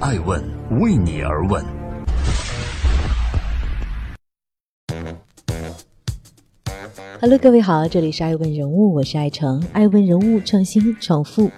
[0.00, 0.42] 爱问
[0.80, 1.64] 为你而问。
[7.20, 11.50] Hello，各位好，这里是爱问人物，我是爱成，爱问人物创新创富。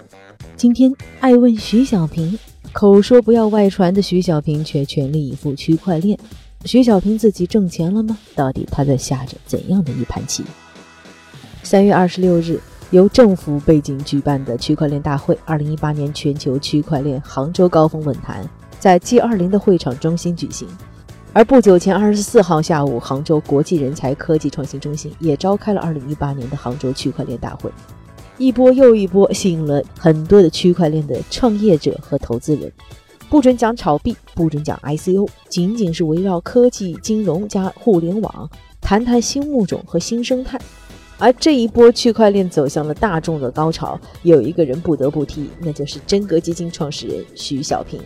[0.56, 2.38] 今天爱问徐小平，
[2.72, 6.18] 口说不要外传的徐小平却全力以赴区块链。
[6.64, 8.18] 徐小平自己挣钱了吗？
[8.34, 10.44] 到底他在下着怎样的一盘棋？
[11.62, 12.60] 三月二十六日，
[12.90, 18.44] 由政府背景举办的区块链大会——二零一八年全球区块链杭州高峰论坛，
[18.80, 20.66] 在 G 二零的会场中心举行。
[21.32, 27.70] 而不久前，二十四号下午，杭州国际人才科技创新中心也召开了二零一八年的杭州区块链大会，
[28.38, 32.72] 一波又一波，吸引了很多的区块链的创业者和投资人。
[33.28, 40.60] 不准讲炒币，不准讲 ICO，仅仅是围绕科技、金融加互联网，谈谈新物种和新生态。
[41.20, 48.00] 而这一波区块链走向了大众的高潮，有一个人不得不提，那就是真格基金创始人徐小平。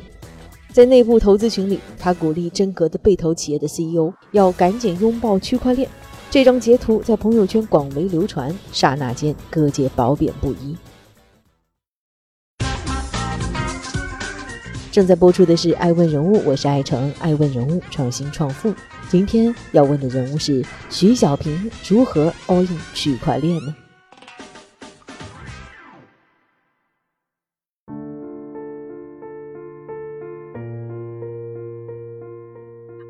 [0.72, 5.88] 在内部投资群里，他鼓励真格的被投企业的 CEO 要赶紧拥抱区块链。
[6.28, 10.76] 这张截图在朋友圈广为流传，刹那间各界褒贬不一。
[14.94, 18.72] 正在播出的是《爱问人物》，我是爱成，爱问人物创新创富。
[19.08, 23.74] 今天要问的人物是徐小平，如何 all in 区块链呢？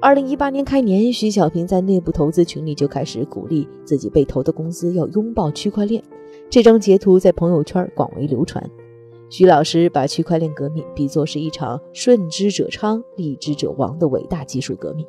[0.00, 6.02] 二零一八年开年，徐小平在内部投资群里就开始鼓励自己被投的公司要拥抱区块链。
[6.48, 8.66] 这张截图在朋友圈广为流传。
[9.36, 15.04] 徐老师把区块链革命比作是一场顺之者昌、利之者亡的伟大技术革命。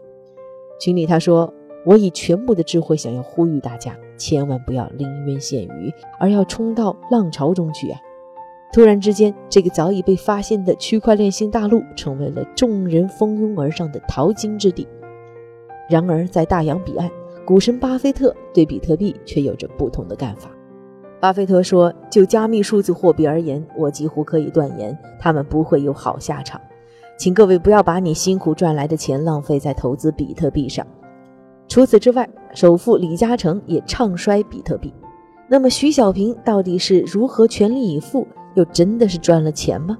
[0.79, 1.53] 群里他说
[1.85, 7.99] ：“我以全部的智慧想要呼吁大家，千万不要临渊羡鱼，而要冲到浪潮中去啊！”
[8.73, 14.87] 突然之间，这个早已被发现的区块链新大陆成为了众人蜂拥而上的淘金之地。
[15.87, 17.07] 然而，在大洋彼岸，
[17.45, 20.49] 股神巴菲特对比特币却有着不同的看法。
[21.25, 26.61] 巴菲特说：“就加密数字货币而言，我几乎可以断言，他们不会有好下场。
[27.17, 30.85] 请各位不要把你辛苦赚来的钱浪费在投资比特币上。”
[31.67, 34.93] 除此之外，首富李嘉诚也唱衰比特币。
[35.47, 38.27] 那么，徐小平到底是如何全力以赴？
[38.53, 39.97] 又真的是赚了钱吗？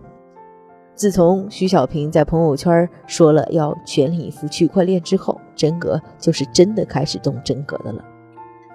[0.94, 8.06] 自从徐小平在朋友圈说了要全力以赴区块链之后，真格就是真的开始动真格的了。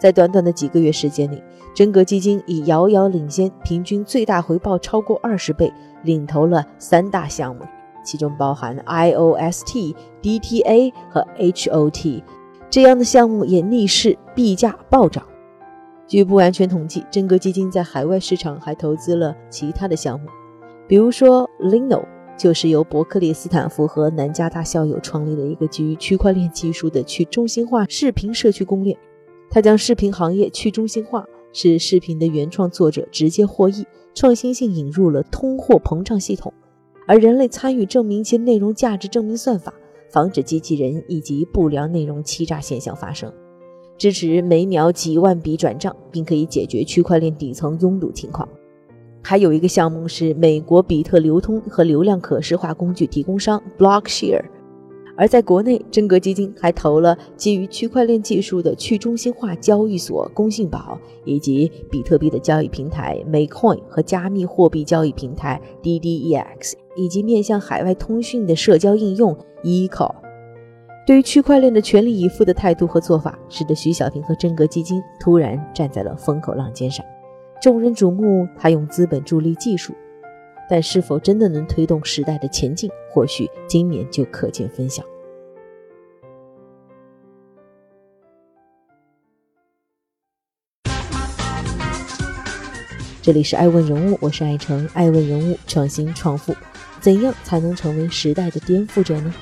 [0.01, 1.43] 在短短的几个月时间里，
[1.75, 5.71] 真格基金已遥遥领先，平均最大回报超过二十倍，
[6.03, 7.63] 领投了三大项目，
[8.03, 12.23] 其中包含 IOST、DTA 和 HOT
[12.71, 15.23] 这样的项目也逆势币价暴涨。
[16.07, 20.27] 据不完全统计，真格基金在海外市场还投资了其他的项目，
[20.89, 22.03] 比如说 Lino，
[22.39, 28.97] 就是由伯克利斯坦福和南加大校友创立的一个基于区块链技术的去中心化视频社区公链。
[29.51, 33.85] 它将视频行业去中心化，使视频的原创作者直接获益，
[34.15, 36.53] 创新性引入了通货膨胀系统，
[37.07, 39.75] 而人类参与证明其内容价值证明算法，
[40.09, 43.33] 防止机器人以及不良内容欺诈现象发生。
[43.99, 48.49] 支持每秒几万笔转账，并可以解决区块链底层拥堵情况。
[49.23, 54.45] 还有一个项目是美国比特流通和流量可视化工具提供商 Blockshare。
[55.21, 70.11] 而在国内，真格基金还投了基于区块链技术的去中心化交易所工信宝，以及比特币的交易平台 Makecoin 和加密货币交易平台 DDEX，以及面向海外通讯的社交应用 Eco。
[71.07, 77.05] 对于区块链的全力以赴的态度和做法，使得徐小平和真格基金突然站在了风口浪尖上，
[77.61, 78.49] 众人瞩目。
[78.57, 79.93] 他用资本助力技术，
[80.71, 85.03] 但是否真的能推动时代的前进，或许今年就可见分晓。
[93.21, 96.55] 这里是爱问人物，我是爱成，爱问人物创新创富，
[97.01, 99.35] 怎样才能成为时代的颠覆者呢？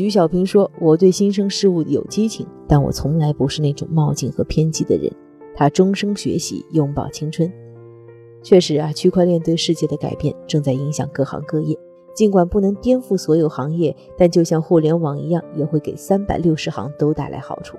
[0.00, 5.12] 徐小平说：“我对新生事物有激情，但我从来不是那种冒进和偏激的人。
[5.54, 7.52] 他终生学习，拥抱青春。
[8.42, 11.78] 确实啊，区块链对世界的改变正在影响各行各业。
[12.14, 17.76] 尽管不能颠覆所有行业，但就像互联网一样，也会给三百六十行都带来好处。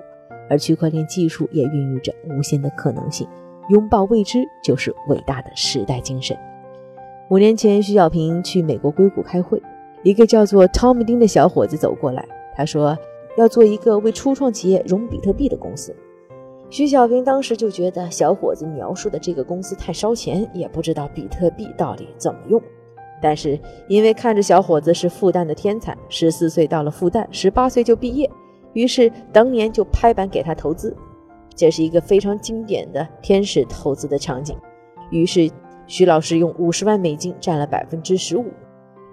[0.48, 3.26] 而区块链技术也孕育着无限的可能性。
[3.70, 6.36] 拥抱未知，就是伟大的时代精神。”
[7.30, 9.60] 五年前，徐小平去美国硅谷开会。
[10.02, 12.26] 一个叫做汤米丁的小伙子走过来，
[12.56, 12.96] 他说
[13.38, 15.94] ：“要做一个为初创企业融比特币的公司。”
[16.70, 22.60] 徐小平当时就觉得小伙子描述的这个公司太烧钱，也不知道比特币到底怎么用。
[23.20, 28.28] 但是因为看着小伙子是复旦的天才，十四岁到了复旦，十八岁就毕业，
[28.72, 30.96] 于是当年就拍板给他投资。
[31.54, 34.56] 这是一个非常经典的天使投资的场景。
[35.10, 35.48] 于是
[35.86, 38.46] 徐老师用五十万美金占了百分之十五。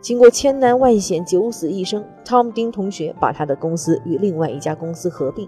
[0.02, 5.48] 经过千难万险，九死一生，Tom 丁同学把他的公司与另外一家公司合并。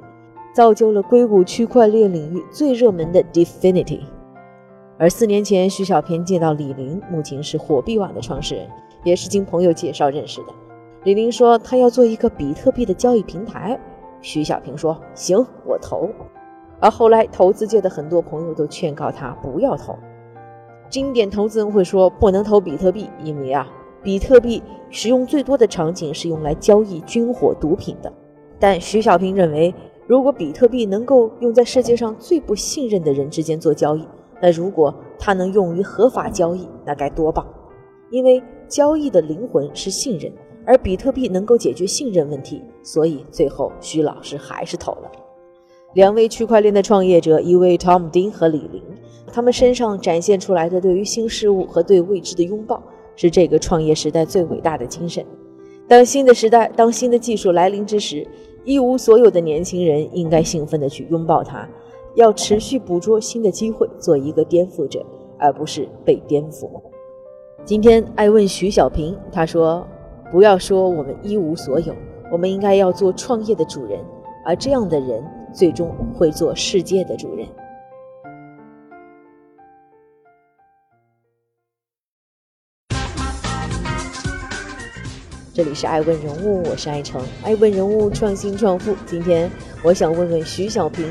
[0.53, 4.01] 造就了硅谷区块链领域最热门的 Definity。
[4.97, 8.67] 而四年前，徐小平见到李林，目前是火币网的创始人，
[9.05, 10.47] 也是经朋友介绍认识的。
[11.05, 13.79] 李林说他要做一个比特币的交易平台，
[14.19, 16.09] 徐小平说行，我投。
[16.81, 19.97] 而后来，投资界的很多朋友都劝告他不要投。
[20.89, 23.65] 经典投资人会说不能投比特币，因为啊，
[24.03, 28.11] 比特币使用最多的场景是用来交易军火、毒品的。
[28.59, 29.73] 但徐小平认为。
[30.07, 34.05] 如果比特币能够用在世界上最不信任的人之间做交易，
[34.41, 37.47] 那如果它能用于合法交易，那该多棒！
[38.09, 40.29] 因为交易的灵魂是信任，
[40.65, 45.09] 而比特币能够解决信任问题，所以最后徐老师还是投了。
[45.93, 48.83] 两位区块链的创业者，一位 Tom 丁和李林，
[49.31, 52.83] 他们身上展现出来的对于新事物和对未知的拥抱，
[53.15, 55.25] 是这个创业时代最伟大的精神。
[55.87, 58.25] 当新的时代，当新的技术来临之时，
[58.63, 61.67] 一无所有的年轻人应该兴奋地去拥抱它，
[62.15, 65.05] 要持续捕捉新的机会，做一个颠覆者，
[65.37, 66.69] 而不是被颠覆。
[67.65, 69.85] 今天爱问徐小平，他说
[70.31, 71.93] ：“不要说我们一无所有，
[72.31, 73.99] 我们应该要做创业的主人，
[74.45, 75.23] 而这样的人
[75.53, 77.45] 最终会做世界的主人。”
[85.53, 87.21] 这里是爱问人物，我是爱成。
[87.43, 89.51] 爱问人物创新创富，今天
[89.83, 91.05] 我想问问徐小平：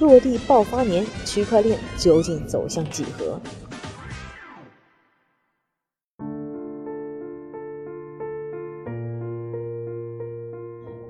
[0.00, 3.38] 落地爆发年，区块链究竟走向几何？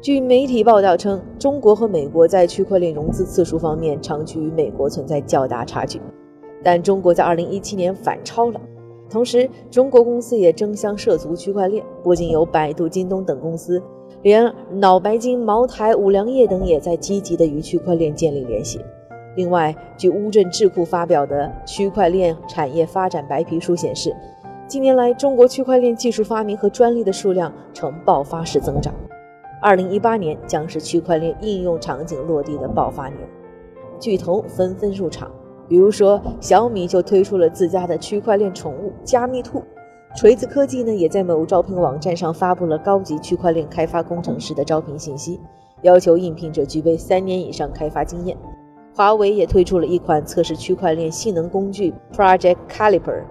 [0.03, 6.01] 据媒体报道称，中国和美国在区块链融资次数方面长期与美国存在较大差距，
[6.65, 8.61] 但中国在二零一七年反超了。
[9.15, 13.81] 同时，中国公司也争相涉足区块链，不仅有百度、京东等公司，
[14.23, 18.81] 连脑白金、茅台、五粮液等也在积极的与区块链建立联系。
[19.37, 24.13] 另外，据乌镇智库发表的《区块链产业发展白皮书》显示，
[24.67, 28.93] 近年来中国区块链技术发明和专利的数量呈爆发式增长。
[29.63, 33.21] 二零一八年将是区块链应用场景落地的爆发年，
[34.01, 35.31] 巨头纷纷入场。
[35.69, 39.63] 比如说，小米就推出了自家的区块链宠物加密兔，
[40.15, 45.41] 锤子科技呢也在某招聘网站上发布了高级区块链开发工程师的招聘信息，
[45.83, 48.37] 要求应聘者具备三年以上开发经验。
[48.95, 53.23] 华为也推出了一款测试区块链性能工具 Project Caliper。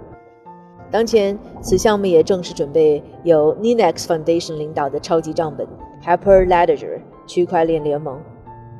[0.92, 5.66] 当前，此项目也正式准备由 Linux Foundation 领导的超级账本
[6.04, 8.20] Hyperledger 区块链联盟。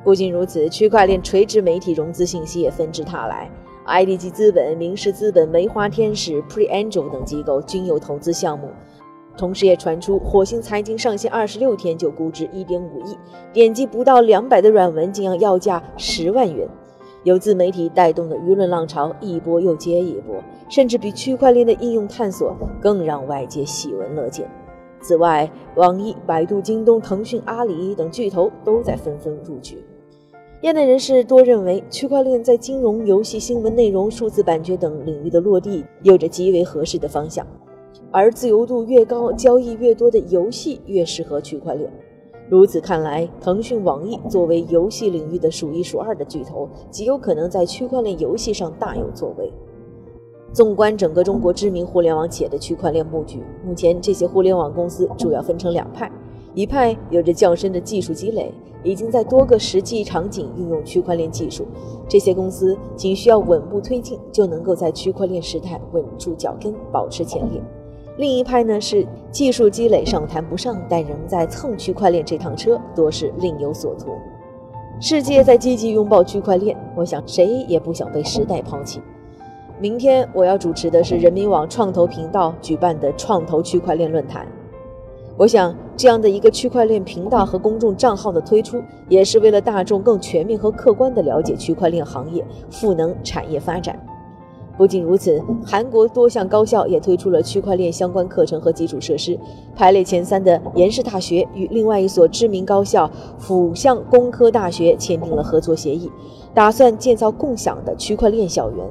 [0.04, 3.50] 不仅如此，区块链垂直媒体融资信息也纷至沓来
[3.86, 8.68] ，IDG 资本、明石资本、梅花天使、Preangel 等机构均有投资项目。
[9.34, 13.16] 同时，也传出火星财经上线二十六天就估值一点五亿，
[13.52, 16.68] 点击不到两百的软文竟要要价十万元。
[17.22, 20.36] 有自媒体带动的舆论浪潮一波又接一波，
[20.68, 24.46] 甚至比区块链的应用探索更让外界喜闻乐见。
[25.00, 29.82] 此外，网易、百度、京东、腾讯、阿里等巨头都在纷纷入局。
[30.64, 37.46] 业内人士多认为，区块链在金融、游戏、新闻内容、数字版权等领域的落地有着极为合适的方向，
[38.10, 41.92] 而自由度越高、交易越多的游戏越适合区块链。
[42.48, 49.52] 如此看来，腾讯、网易作为游戏领域的数一数二的巨头，极有可能在区块链游戏上大有作为。
[50.54, 56.10] 纵观整个中国知名互联网企业的区块链布局，目前这些互联网公司主要分成两派。
[56.54, 58.52] 一派有着较深的技术积累，
[58.84, 61.66] 已经在多个实际场景运用区块链技术，
[62.08, 67.60] 这些公司仅需要稳步推进，就能够在区块链时代稳住脚跟，保持前列。
[68.16, 74.12] 另一派呢是技术积累上谈不上，但仍在蹭区块链这趟车，多是另有所图。
[75.00, 79.00] 世界在积极拥抱区块链，我想谁也不想被时代抛弃。
[79.80, 84.46] 明天我要主持的是人民网创投频道举办的创投区块链论坛。
[85.36, 93.98] 我想，这样的一个区块链频道和公众账号的推出，也是为了大众更全面和客观地了解区块链行业、赋能产业发展。
[94.76, 99.36] 不仅如此，韩国多项高校也推出了区块链相关课程和基础设施。
[99.74, 106.08] 排列前三的延世大学与另外一所知名高校阜向工科大学签订了合作协议，
[106.54, 108.86] 打算建造共享的区块链校园。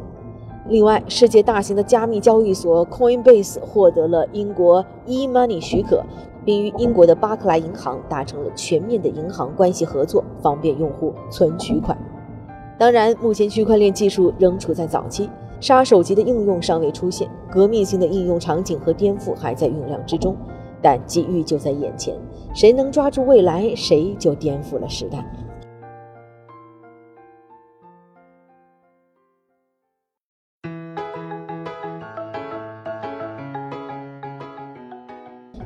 [0.70, 6.02] 另外，世界大型的加密交易所 Coinbase 获得了英国 e-money 许可，
[6.46, 11.98] 并与英国的巴克莱银行达成了全面的银行关系合作，方便用户存取款。
[12.78, 15.30] 当然，目前区块链技术仍处在早期。
[15.62, 20.36] 杀手级的应用尚未出现，革命性的应用场景和颠覆还在酝酿之中，
[20.82, 22.14] 但机遇就在眼前，
[22.54, 25.26] 谁能抓住未来，谁就颠覆了时代。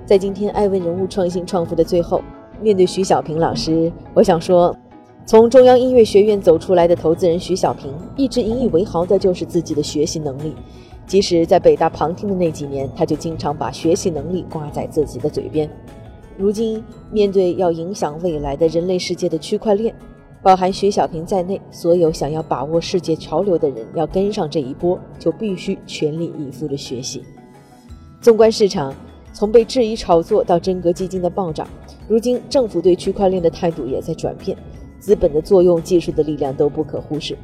[0.07, 2.21] 在今天艾问人物创新创富的最后，
[2.61, 4.73] 面对徐小平老师，我想说。
[5.25, 10.55] 从中央音乐学院走出来的投资人徐小平，一直引以为豪的就是自己的学习能力。
[11.05, 15.69] 即使在北大旁听的那几年，他就经常把学习能力挂在自己的嘴边。
[16.37, 19.93] 如今，面对要影响未来的人类世界的区块链，
[20.41, 27.21] 包含徐小平在内，所有想要把握世界潮流的人要跟上这一波，就必须全力以赴的学习。
[28.21, 28.95] 纵观市场，
[29.37, 31.67] 从被质疑炒作到真格基金的暴涨，
[32.07, 34.57] 如今政府对区块链的态度也在转变。
[34.97, 37.37] 资本的作用、技术的力量都不可忽视，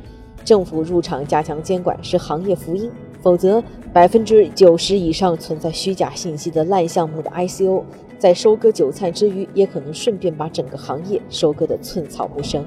[0.43, 2.89] 政府入场加强监管是行业福音。
[3.21, 7.83] 否则，百分之九十以上存在虚假信息的烂项目的 ICO，
[8.17, 12.65] 在收割韭菜之余，也可能顺便把整个行业收割得寸草不生。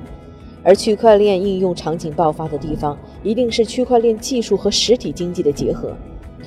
[0.63, 5.93] 而区块链应用场景爆发的地方，一定是区块链技术和实体经济的结合，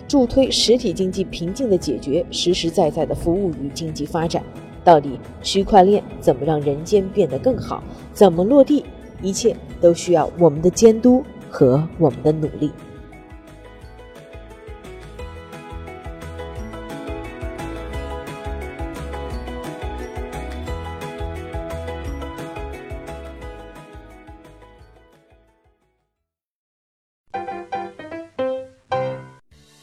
[0.08, 4.44] 助推实体经济瓶颈的解决，实实在在的服务于经济发展。
[4.84, 7.84] 到底区块链怎么让人间变得更好？
[8.14, 8.86] 怎么落地？
[9.22, 12.72] 一切都需要我们的监督和我们的努力。